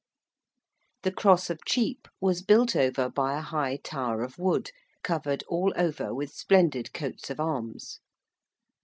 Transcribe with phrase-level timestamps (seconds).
[1.03, 4.71] The Cross of Chepe was built over by a high tower of wood
[5.03, 7.99] covered all over with splendid coats of arms.